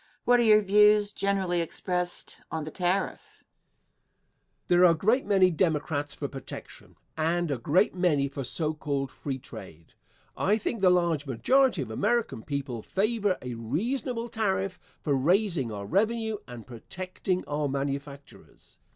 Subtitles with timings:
[0.01, 0.19] Question.
[0.25, 3.21] What are your views, generally expressed, on the tariff?
[3.21, 3.45] Answer.
[4.67, 9.11] There are a great many Democrats for protection and a great many for so called
[9.11, 9.93] free trade.
[10.35, 15.85] I think the large majority of American people favor a reasonable tariff for raising our
[15.85, 18.79] revenue and protecting our manufactures.